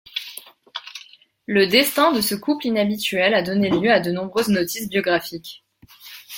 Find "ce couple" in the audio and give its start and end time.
2.21-2.65